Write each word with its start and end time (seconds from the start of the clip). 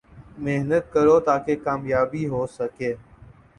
محنت 0.43 0.83
کرو 0.93 1.17
تا 1.25 1.35
کہ 1.45 1.53
کامیاب 1.65 2.11
ہو 2.31 2.41
سکو 2.55 2.89